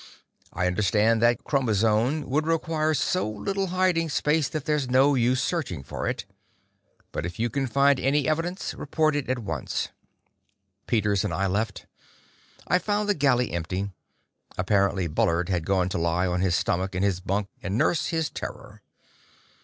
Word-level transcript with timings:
I 0.51 0.65
understand 0.65 1.21
that 1.21 1.43
chromazone 1.43 2.23
would 2.23 2.47
require 2.47 2.95
so 2.95 3.29
little 3.29 3.67
hiding 3.67 4.09
space 4.09 4.49
that 4.49 4.65
there's 4.65 4.89
no 4.89 5.13
use 5.13 5.43
searching 5.43 5.83
for 5.83 6.07
it. 6.07 6.25
But 7.11 7.23
if 7.23 7.37
you 7.37 7.51
can 7.51 7.67
find 7.67 7.99
any 7.99 8.27
evidence, 8.27 8.73
report 8.73 9.15
it 9.15 9.29
at 9.29 9.37
once." 9.37 9.89
Peters 10.87 11.23
and 11.23 11.31
I 11.31 11.45
left. 11.45 11.85
I 12.67 12.79
found 12.79 13.09
the 13.09 13.13
galley 13.13 13.51
empty. 13.51 13.91
Apparently 14.57 15.05
Bullard 15.05 15.49
had 15.49 15.67
gone 15.67 15.87
to 15.89 15.99
lie 15.99 16.25
on 16.25 16.41
his 16.41 16.55
stomach 16.55 16.95
in 16.95 17.03
his 17.03 17.19
bunk 17.19 17.49
and 17.61 17.77
nurse 17.77 18.07
his 18.07 18.31
terror. 18.31 18.81